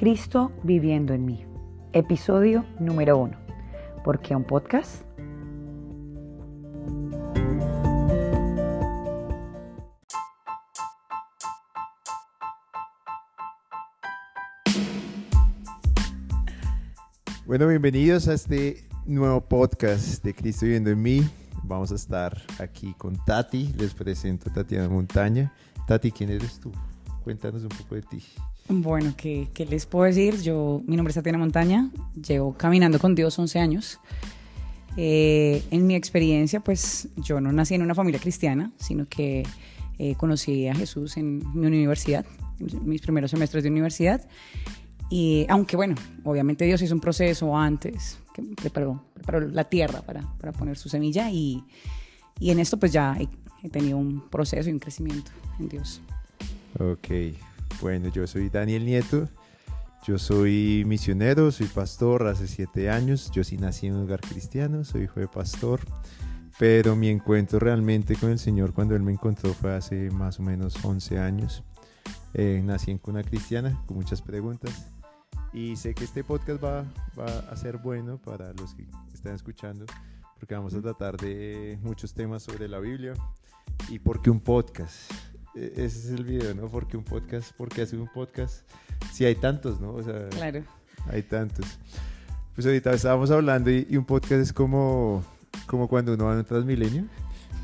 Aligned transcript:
Cristo 0.00 0.50
viviendo 0.62 1.12
en 1.12 1.26
mí. 1.26 1.44
Episodio 1.92 2.64
número 2.78 3.18
uno. 3.18 3.36
¿Por 4.02 4.18
qué 4.18 4.34
un 4.34 4.44
podcast? 4.44 5.04
Bueno, 17.44 17.66
bienvenidos 17.66 18.26
a 18.28 18.32
este 18.32 18.88
nuevo 19.04 19.42
podcast 19.42 20.24
de 20.24 20.32
Cristo 20.32 20.64
viviendo 20.64 20.88
en 20.88 21.02
mí. 21.02 21.30
Vamos 21.64 21.92
a 21.92 21.96
estar 21.96 22.40
aquí 22.58 22.94
con 22.96 23.22
Tati. 23.26 23.74
Les 23.76 23.92
presento 23.92 24.48
a 24.48 24.54
Tatiana 24.54 24.88
Montaña. 24.88 25.52
Tati, 25.86 26.10
¿quién 26.10 26.30
eres 26.30 26.58
tú? 26.58 26.72
Cuéntanos 27.22 27.64
un 27.64 27.68
poco 27.68 27.96
de 27.96 28.00
ti. 28.00 28.24
Bueno, 28.72 29.14
¿qué, 29.16 29.48
¿qué, 29.52 29.66
les 29.66 29.84
puedo 29.84 30.04
decir? 30.04 30.40
Yo, 30.42 30.80
mi 30.86 30.94
nombre 30.94 31.10
es 31.10 31.16
Tatiana 31.16 31.38
Montaña, 31.38 31.90
llevo 32.14 32.52
caminando 32.52 33.00
con 33.00 33.16
Dios 33.16 33.36
11 33.36 33.58
años. 33.58 33.98
Eh, 34.96 35.64
en 35.72 35.88
mi 35.88 35.96
experiencia, 35.96 36.60
pues 36.60 37.08
yo 37.16 37.40
no 37.40 37.50
nací 37.50 37.74
en 37.74 37.82
una 37.82 37.96
familia 37.96 38.20
cristiana, 38.20 38.70
sino 38.76 39.08
que 39.08 39.42
eh, 39.98 40.14
conocí 40.14 40.68
a 40.68 40.74
Jesús 40.76 41.16
en 41.16 41.42
mi 41.52 41.66
universidad, 41.66 42.24
mis 42.60 43.00
primeros 43.00 43.32
semestres 43.32 43.64
de 43.64 43.70
universidad. 43.70 44.24
Y 45.10 45.46
aunque 45.48 45.74
bueno, 45.74 45.96
obviamente 46.22 46.64
Dios 46.64 46.80
hizo 46.80 46.94
un 46.94 47.00
proceso 47.00 47.56
antes, 47.56 48.20
que 48.32 48.42
preparó, 48.54 49.02
preparó 49.14 49.40
la 49.48 49.64
tierra 49.64 50.00
para, 50.02 50.22
para, 50.38 50.52
poner 50.52 50.78
su 50.78 50.88
semilla 50.88 51.28
y, 51.28 51.64
y 52.38 52.52
en 52.52 52.60
esto 52.60 52.78
pues 52.78 52.92
ya 52.92 53.16
he, 53.18 53.28
he 53.64 53.68
tenido 53.68 53.98
un 53.98 54.30
proceso 54.30 54.70
y 54.70 54.72
un 54.72 54.78
crecimiento 54.78 55.32
en 55.58 55.68
Dios. 55.68 56.00
Ok, 56.78 57.08
bueno, 57.80 58.08
yo 58.08 58.26
soy 58.26 58.48
Daniel 58.48 58.84
Nieto, 58.84 59.28
yo 60.06 60.18
soy 60.18 60.84
misionero, 60.86 61.50
soy 61.50 61.66
pastor 61.66 62.26
hace 62.26 62.46
siete 62.46 62.90
años, 62.90 63.30
yo 63.30 63.44
sí 63.44 63.56
nací 63.56 63.86
en 63.86 63.94
un 63.94 64.04
hogar 64.04 64.20
cristiano, 64.20 64.84
soy 64.84 65.02
hijo 65.02 65.20
de 65.20 65.28
pastor, 65.28 65.80
pero 66.58 66.96
mi 66.96 67.08
encuentro 67.08 67.58
realmente 67.58 68.16
con 68.16 68.30
el 68.30 68.38
Señor 68.38 68.72
cuando 68.72 68.96
Él 68.96 69.02
me 69.02 69.12
encontró 69.12 69.52
fue 69.52 69.74
hace 69.74 70.10
más 70.10 70.38
o 70.40 70.42
menos 70.42 70.82
11 70.84 71.18
años. 71.18 71.62
Eh, 72.34 72.62
nací 72.64 72.90
en 72.90 72.98
cuna 72.98 73.22
cristiana, 73.22 73.82
con 73.86 73.96
muchas 73.96 74.22
preguntas, 74.22 74.90
y 75.52 75.76
sé 75.76 75.94
que 75.94 76.04
este 76.04 76.22
podcast 76.22 76.62
va, 76.62 76.84
va 77.18 77.26
a 77.50 77.56
ser 77.56 77.78
bueno 77.78 78.18
para 78.18 78.52
los 78.52 78.74
que 78.74 78.86
están 79.12 79.34
escuchando, 79.34 79.84
porque 80.38 80.54
vamos 80.54 80.74
a 80.74 80.80
tratar 80.80 81.16
de 81.16 81.78
muchos 81.82 82.14
temas 82.14 82.42
sobre 82.42 82.68
la 82.68 82.78
Biblia 82.78 83.14
y 83.88 83.98
por 83.98 84.22
qué 84.22 84.30
un 84.30 84.40
podcast. 84.40 85.12
E, 85.54 85.72
ese 85.76 85.98
es 85.98 86.10
el 86.10 86.24
video, 86.24 86.54
¿no? 86.54 86.68
Porque 86.68 86.96
un 86.96 87.04
podcast, 87.04 87.52
porque 87.56 87.82
hace 87.82 87.96
un 87.96 88.08
podcast, 88.08 88.68
si 89.12 89.24
hay 89.24 89.34
tantos, 89.34 89.80
¿no? 89.80 89.94
O 89.94 90.02
sea, 90.02 90.28
claro. 90.28 90.62
hay 91.08 91.22
tantos. 91.22 91.66
Pues 92.54 92.66
ahorita 92.66 92.92
estábamos 92.92 93.30
hablando 93.30 93.70
y, 93.70 93.86
y, 93.88 93.96
un 93.96 94.04
podcast 94.04 94.42
es 94.42 94.52
como, 94.52 95.24
como 95.66 95.88
cuando 95.88 96.14
uno 96.14 96.26
va 96.26 96.32
en 96.32 96.38
un 96.38 96.44
Transmilenio 96.44 97.04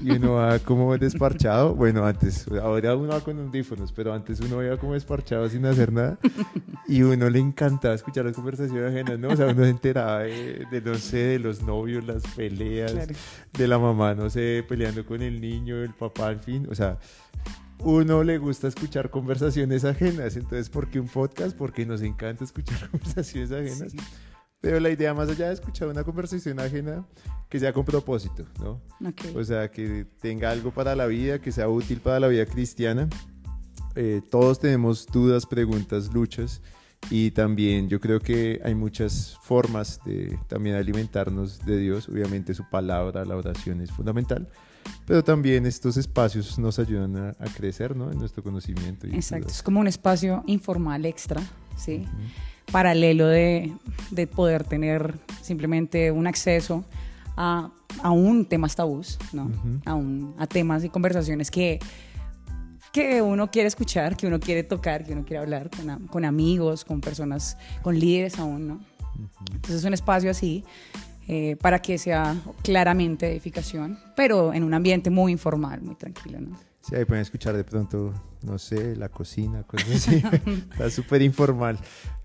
y 0.02 0.10
uno 0.12 0.34
va 0.34 0.58
como 0.58 0.96
desparchado. 0.98 1.74
Bueno, 1.74 2.04
antes, 2.04 2.46
ahora 2.48 2.94
uno 2.96 3.08
va 3.08 3.20
con 3.20 3.38
audífonos, 3.38 3.92
pero 3.92 4.12
antes 4.12 4.40
uno 4.40 4.62
iba 4.62 4.76
como 4.76 4.94
desparchado 4.94 5.48
sin 5.48 5.64
hacer 5.66 5.92
nada 5.92 6.18
y 6.88 7.02
uno 7.02 7.28
le 7.30 7.38
encantaba 7.38 7.94
escuchar 7.94 8.24
las 8.24 8.34
conversaciones 8.34 8.90
ajenas, 8.92 9.18
¿no? 9.18 9.28
O 9.28 9.36
sea, 9.36 9.46
uno 9.46 9.64
se 9.64 9.70
enteraba 9.70 10.20
de, 10.20 10.66
de 10.70 10.80
no 10.80 10.94
sé, 10.96 11.18
de 11.18 11.38
los 11.38 11.62
novios, 11.62 12.04
las 12.06 12.22
peleas, 12.34 12.92
claro. 12.92 13.14
de 13.52 13.68
la 13.68 13.78
mamá, 13.78 14.14
no 14.14 14.30
sé, 14.30 14.64
peleando 14.68 15.04
con 15.04 15.22
el 15.22 15.40
niño, 15.40 15.76
el 15.82 15.94
papá, 15.94 16.32
en 16.32 16.40
fin, 16.40 16.68
o 16.70 16.74
sea, 16.74 16.98
uno 17.80 18.24
le 18.24 18.38
gusta 18.38 18.68
escuchar 18.68 19.10
conversaciones 19.10 19.84
ajenas. 19.84 20.36
Entonces, 20.36 20.68
¿por 20.68 20.88
qué 20.88 21.00
un 21.00 21.08
podcast? 21.08 21.56
Porque 21.56 21.86
nos 21.86 22.02
encanta 22.02 22.44
escuchar 22.44 22.88
conversaciones 22.90 23.52
ajenas. 23.52 23.92
Sí. 23.92 23.98
Pero 24.60 24.80
la 24.80 24.90
idea 24.90 25.14
más 25.14 25.28
allá 25.28 25.48
de 25.48 25.54
escuchar 25.54 25.88
una 25.88 26.02
conversación 26.02 26.58
ajena, 26.58 27.06
que 27.48 27.60
sea 27.60 27.72
con 27.72 27.84
propósito, 27.84 28.44
¿no? 28.58 28.80
Okay. 29.10 29.34
O 29.36 29.44
sea, 29.44 29.70
que 29.70 30.06
tenga 30.20 30.50
algo 30.50 30.70
para 30.70 30.96
la 30.96 31.06
vida, 31.06 31.38
que 31.40 31.52
sea 31.52 31.68
útil 31.68 32.00
para 32.00 32.18
la 32.18 32.28
vida 32.28 32.46
cristiana. 32.46 33.08
Eh, 33.94 34.22
todos 34.30 34.58
tenemos 34.58 35.06
dudas, 35.06 35.46
preguntas, 35.46 36.12
luchas. 36.12 36.62
Y 37.10 37.30
también 37.30 37.88
yo 37.88 38.00
creo 38.00 38.20
que 38.20 38.60
hay 38.64 38.74
muchas 38.74 39.38
formas 39.42 40.00
de 40.04 40.38
también 40.48 40.76
alimentarnos 40.76 41.64
de 41.64 41.78
Dios. 41.78 42.08
Obviamente 42.08 42.52
su 42.54 42.68
palabra, 42.68 43.24
la 43.24 43.36
oración 43.36 43.80
es 43.80 43.90
fundamental 43.92 44.48
pero 45.06 45.22
también 45.22 45.66
estos 45.66 45.96
espacios 45.96 46.58
nos 46.58 46.78
ayudan 46.78 47.16
a, 47.16 47.28
a 47.30 47.46
crecer 47.54 47.96
¿no? 47.96 48.10
en 48.10 48.18
nuestro 48.18 48.42
conocimiento. 48.42 49.06
Y 49.06 49.14
Exacto, 49.14 49.48
es 49.48 49.62
como 49.62 49.80
un 49.80 49.88
espacio 49.88 50.42
informal 50.46 51.04
extra, 51.06 51.40
¿sí? 51.76 52.04
Uh 52.04 52.08
-huh. 52.08 52.72
paralelo 52.72 53.26
de, 53.26 53.72
de, 54.10 54.26
poder 54.26 54.64
tener 54.64 55.18
simplemente 55.42 56.10
un 56.10 56.26
acceso 56.26 56.84
a, 57.36 57.70
a 58.02 58.10
un 58.10 58.46
temas 58.46 58.74
tabús, 58.74 59.18
¿no? 59.32 59.44
Uh 59.44 59.48
-huh. 59.48 59.80
a, 59.84 59.94
un, 59.94 60.34
a 60.38 60.46
temas 60.46 60.84
y 60.84 60.88
conversaciones 60.88 61.50
que, 61.50 61.78
que 62.96 63.20
uno 63.20 63.50
quiere 63.50 63.68
escuchar, 63.68 64.16
que 64.16 64.26
uno 64.26 64.40
quiere 64.40 64.62
tocar, 64.62 65.04
que 65.04 65.12
uno 65.12 65.22
quiere 65.22 65.42
hablar 65.42 65.68
con, 65.68 66.06
con 66.06 66.24
amigos, 66.24 66.82
con 66.82 67.02
personas, 67.02 67.58
con 67.82 67.98
líderes 67.98 68.38
aún, 68.38 68.66
¿no? 68.66 68.74
Uh 68.74 68.78
-huh. 68.78 69.54
Entonces 69.54 69.76
es 69.76 69.84
un 69.84 69.92
espacio 69.92 70.30
así 70.30 70.64
eh, 71.28 71.56
para 71.60 71.82
que 71.82 71.98
sea 71.98 72.34
claramente 72.62 73.30
edificación, 73.30 73.98
pero 74.16 74.54
en 74.54 74.62
un 74.62 74.72
ambiente 74.72 75.10
muy 75.10 75.30
informal, 75.30 75.82
muy 75.82 75.94
tranquilo. 75.94 76.40
¿no? 76.40 76.56
Sí, 76.80 76.94
ahí 76.94 77.04
pueden 77.04 77.20
escuchar 77.20 77.54
de 77.54 77.64
pronto, 77.64 78.14
no 78.42 78.58
sé, 78.58 78.96
la 78.96 79.10
cocina, 79.10 79.62
cosas 79.64 79.90
así. 79.90 80.22
Está 80.72 80.88
súper 80.88 81.20
informal. 81.20 81.78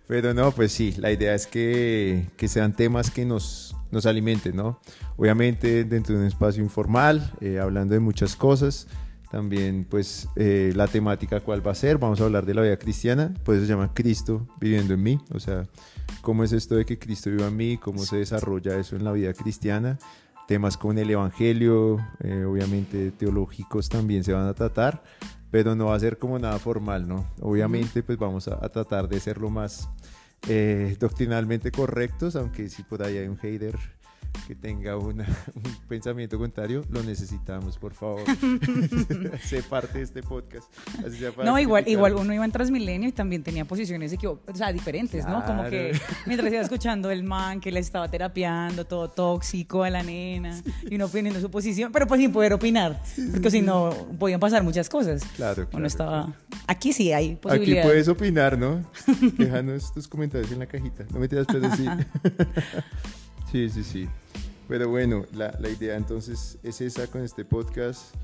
Pero 0.08 0.34
no, 0.34 0.54
pues 0.54 0.72
sí, 0.72 0.94
la 0.98 1.12
idea 1.12 1.36
es 1.36 1.48
que, 1.48 2.30
que 2.38 2.48
sean 2.48 2.78
temas 2.78 3.12
que 3.12 3.26
nos, 3.26 3.76
nos 3.92 4.06
alimenten, 4.06 4.56
¿no? 4.56 4.80
Obviamente 5.18 5.84
dentro 5.84 6.16
de 6.16 6.22
un 6.22 6.28
espacio 6.28 6.64
informal, 6.64 7.34
eh, 7.42 7.60
hablando 7.60 7.94
de 7.94 8.00
muchas 8.00 8.38
cosas. 8.38 8.88
También, 9.32 9.86
pues, 9.90 10.28
eh, 10.36 10.74
la 10.76 10.88
temática 10.88 11.40
cuál 11.40 11.66
va 11.66 11.72
a 11.72 11.76
ser. 11.76 11.98
Vamos 11.98 12.20
a 12.20 12.26
hablar 12.26 12.46
de 12.46 12.54
la 12.54 12.64
vida 12.64 12.78
cristiana. 12.78 13.34
Pues 13.46 13.62
se 13.62 13.68
llama 13.68 13.94
Cristo 13.94 14.46
viviendo 14.60 14.94
en 14.94 15.02
mí. 15.02 15.20
O 15.34 15.40
sea, 15.40 15.64
cómo 16.22 16.44
es 16.44 16.52
esto 16.52 16.76
de 16.76 16.86
que 16.86 17.00
Cristo 17.00 17.30
viva 17.30 17.48
en 17.48 17.56
mí, 17.56 17.78
cómo 17.78 18.00
se 18.00 18.18
desarrolla 18.18 18.78
eso 18.78 18.98
en 18.98 19.06
la 19.06 19.14
vida 19.14 19.34
cristiana. 19.34 19.98
Temas 20.48 20.76
con 20.76 20.98
el 20.98 21.10
Evangelio, 21.10 21.98
eh, 22.20 22.44
obviamente 22.44 23.12
teológicos 23.12 23.88
también 23.88 24.24
se 24.26 24.34
van 24.34 24.48
a 24.48 24.54
tratar, 24.54 25.02
pero 25.50 25.76
no 25.76 25.86
va 25.86 25.96
a 25.96 26.00
ser 26.00 26.18
como 26.18 26.38
nada 26.38 26.60
formal, 26.60 27.08
¿no? 27.08 27.26
Obviamente, 27.40 28.04
pues 28.04 28.18
vamos 28.18 28.50
a, 28.50 28.56
a 28.56 28.68
tratar 28.68 29.08
de 29.08 29.20
ser 29.22 29.38
lo 29.38 29.50
más 29.50 29.90
eh, 30.50 30.98
doctrinalmente 31.00 31.72
correctos, 31.72 32.36
aunque 32.36 32.68
si 32.68 32.84
por 32.84 33.04
ahí 33.04 33.18
hay 33.18 33.28
un 33.28 33.38
hater 33.38 33.78
que 34.48 34.56
tenga 34.56 34.98
una, 34.98 35.26
un 35.56 35.76
pensamiento 35.88 36.38
contrario, 36.38 36.84
lo 36.90 37.04
necesitamos, 37.04 37.78
por 37.78 37.94
favor. 37.94 38.24
sé 39.44 39.64
parte 39.64 40.00
de 40.00 40.04
este 40.04 40.24
podcast. 40.24 40.72
Así 41.06 41.18
sea 41.18 41.32
no, 41.44 41.58
igual, 41.60 41.88
igual 41.88 42.16
uno 42.16 42.34
iba 42.34 42.46
en 42.46 42.52
Transmilenio 42.52 43.10
y 43.10 43.12
también 43.12 43.44
tenía 43.44 43.66
posiciones 43.66 44.16
o 44.24 44.40
sea, 44.54 44.74
diferentes, 44.74 45.26
claro. 45.26 45.40
¿no? 45.40 45.46
Como 45.46 45.70
que 45.70 46.00
mientras 46.26 46.52
iba 46.52 46.62
escuchando 46.62 47.12
el 47.12 47.24
man 47.24 47.60
que 47.60 47.72
le 47.72 47.80
estaba 47.80 48.10
terapiando, 48.10 48.86
todo 48.86 49.10
tóxico 49.10 49.84
a 49.84 49.90
la 49.90 50.04
nena, 50.04 50.62
y 50.90 50.96
uno 50.96 51.06
opinando 51.06 51.40
su 51.40 51.50
posición, 51.50 51.92
pero 51.92 52.08
pues 52.08 52.20
sin 52.20 52.32
poder 52.32 52.54
opinar, 52.54 53.02
porque 53.32 53.52
si 53.52 53.62
no 53.62 53.92
podían 54.20 54.40
pasar 54.40 54.64
muchas 54.64 54.90
cosas. 54.90 55.24
Claro, 55.36 55.68
claro. 55.68 55.70
Uno 55.74 55.88
estaba... 55.88 56.34
Aquí 56.68 56.94
sí 56.94 57.12
hay 57.12 57.36
posibilidades. 57.36 57.86
Aquí 57.86 57.90
puedes 57.90 58.08
opinar, 58.08 58.58
¿no? 58.58 58.84
Déjanos 59.38 59.94
tus 59.94 60.08
comentarios 60.08 60.52
en 60.52 60.60
la 60.60 60.66
cajita. 60.66 61.06
No 61.12 61.20
me 61.20 61.28
tiras, 61.28 61.48
pero 61.52 61.76
sí. 61.76 61.86
Sí, 63.52 63.70
sí, 63.70 63.84
sí. 63.84 64.08
Pero 64.70 64.88
bueno, 64.88 65.26
la, 65.34 65.54
la, 65.60 65.70
idea 65.70 65.98
entonces 65.98 66.58
es 66.64 66.80
esa 66.80 67.08
con 67.08 67.22
este 67.24 67.44
podcast. 67.44 68.16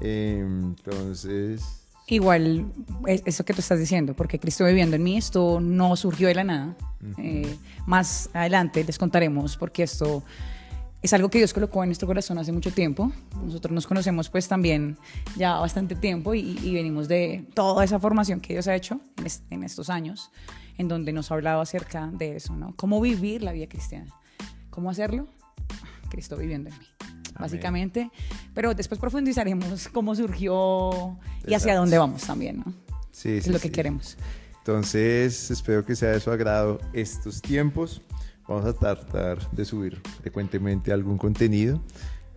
Eh, 0.00 0.38
entonces... 0.40 1.82
Igual, 2.06 2.66
eso 3.04 3.44
que 3.44 3.52
tú 3.52 3.60
estás 3.60 3.80
diciendo, 3.80 4.14
porque 4.14 4.38
Cristo 4.38 4.64
viviendo 4.64 4.94
en 4.94 5.02
mí, 5.02 5.16
esto 5.16 5.60
no 5.60 5.96
surgió 5.96 6.28
de 6.28 6.36
la 6.36 6.44
nada. 6.44 6.76
Uh 7.02 7.06
-huh. 7.06 7.14
eh, 7.18 7.58
más 7.84 8.30
adelante 8.32 8.84
les 8.84 8.96
contaremos 8.96 9.56
porque 9.56 9.82
esto 9.82 10.22
es 11.02 11.12
algo 11.12 11.28
que 11.28 11.38
Dios 11.38 11.52
colocó 11.52 11.82
en 11.82 11.88
nuestro 11.88 12.06
corazón 12.06 12.38
hace 12.38 12.52
mucho 12.52 12.70
tiempo. 12.70 13.10
Nosotros 13.44 13.72
nos 13.72 13.88
conocemos 13.88 14.30
pues 14.30 14.46
también 14.46 14.96
ya 15.36 15.58
bastante 15.58 15.96
tiempo 15.96 16.32
y, 16.34 16.56
y 16.62 16.74
venimos 16.74 17.08
de 17.08 17.44
toda 17.54 17.82
esa 17.82 17.98
formación 17.98 18.40
que 18.40 18.52
Dios 18.52 18.68
ha 18.68 18.76
hecho 18.76 19.00
en, 19.16 19.26
est 19.26 19.42
en 19.50 19.64
estos 19.64 19.90
años, 19.90 20.30
en 20.78 20.86
donde 20.86 21.12
nos 21.12 21.32
ha 21.32 21.34
hablado 21.34 21.60
acerca 21.60 22.06
de 22.06 22.36
eso, 22.36 22.54
¿no? 22.54 22.72
Cómo 22.76 23.00
vivir 23.00 23.42
la 23.42 23.50
vida 23.50 23.66
cristiana. 23.66 24.14
¿Cómo 24.76 24.90
hacerlo? 24.90 25.26
Cristo 26.10 26.36
viviendo 26.36 26.68
en 26.68 26.78
mí, 26.78 26.86
Amén. 27.00 27.34
básicamente. 27.38 28.10
Pero 28.52 28.74
después 28.74 29.00
profundizaremos 29.00 29.88
cómo 29.88 30.14
surgió 30.14 31.18
y 31.46 31.54
hacia 31.54 31.74
dónde 31.74 31.96
vamos 31.96 32.24
también, 32.24 32.58
¿no? 32.58 32.74
Sí, 33.10 33.38
es 33.38 33.44
sí, 33.44 33.50
lo 33.50 33.58
que 33.58 33.68
sí. 33.68 33.72
queremos. 33.72 34.18
Entonces, 34.58 35.50
espero 35.50 35.82
que 35.86 35.96
sea 35.96 36.10
de 36.10 36.20
su 36.20 36.30
agrado 36.30 36.78
estos 36.92 37.40
tiempos. 37.40 38.02
Vamos 38.46 38.66
a 38.66 38.74
tratar 38.74 39.50
de 39.50 39.64
subir 39.64 39.98
frecuentemente 40.20 40.92
algún 40.92 41.16
contenido. 41.16 41.82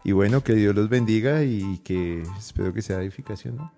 Y 0.05 0.13
bueno, 0.13 0.41
que 0.41 0.53
Dios 0.53 0.73
los 0.73 0.87
bendiga 0.87 1.43
y 1.43 1.79
que 1.79 2.23
espero 2.37 2.73
que 2.73 2.81
sea 2.81 3.01
edificación, 3.01 3.57
¿no? 3.57 3.73